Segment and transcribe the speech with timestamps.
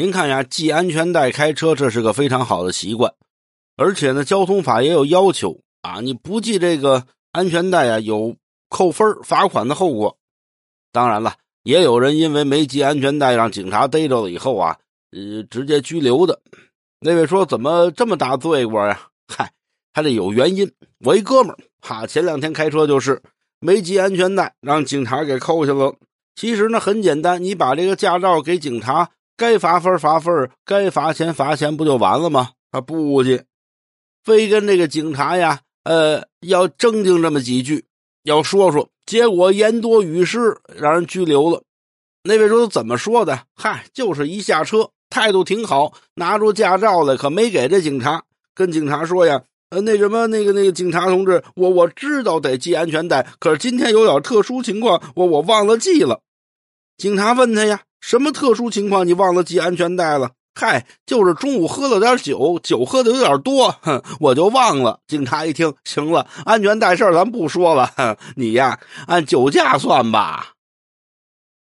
[0.00, 3.12] 您看呀，系安全带开车，这是个非常好的习惯，
[3.76, 8.34] 而且呢，交通法也有要求啊，你不系这个安全带啊，有
[8.70, 10.16] 扣分罚款的后果。
[10.90, 11.34] 当然了，
[11.64, 14.78] 也有人因为没系安全带，让警察逮着了以后啊，
[15.12, 16.40] 呃，直接拘留的。
[17.00, 19.08] 那位说怎么这么大罪过呀？
[19.28, 19.52] 嗨，
[19.92, 20.72] 他这有原因。
[21.04, 23.20] 我一哥们儿哈，前两天开车就是
[23.58, 25.94] 没系安全带，让警察给扣下了。
[26.34, 29.10] 其实呢，很简单，你把这个驾照给警察。
[29.40, 32.50] 该罚分罚分，该罚钱罚钱，不就完了吗？
[32.70, 33.42] 他不去，
[34.22, 37.86] 非跟这个警察呀，呃，要正经这么几句，
[38.24, 38.90] 要说说。
[39.06, 41.62] 结果言多语失，让人拘留了。
[42.24, 43.44] 那位说怎么说的？
[43.54, 48.24] 嗨，就是一下车态度挺好，拿出驾照来，可没给这警察。
[48.54, 56.20] 跟警察说呀，呃，那什么，那个那个警察同志，我我知道得系安全带，可是今天有点特殊情况，我我忘了系了。
[56.98, 57.80] 警察问他呀。
[58.00, 59.06] 什么特殊情况？
[59.06, 60.30] 你忘了系安全带了？
[60.52, 64.98] 嗨，就是中午喝了点酒，酒喝的有点多，哼，我就忘了。
[65.06, 70.54] 警察一听，行了，安全带事儿咱不说了，你呀，按酒驾算吧。